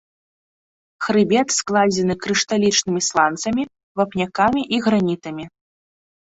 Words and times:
Хрыбет 1.07 1.47
складзены 1.59 2.15
крышталічнымі 2.25 3.01
сланцамі, 3.11 3.63
вапнякамі 4.03 4.61
і 4.77 4.85
гранітамі. 4.89 5.43